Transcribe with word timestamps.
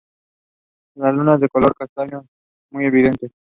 La 0.95 1.11
nuca 1.11 1.35
es 1.35 1.41
de 1.41 1.49
color 1.49 1.75
castaño 1.75 2.25
muy 2.71 2.85
evidente. 2.87 3.29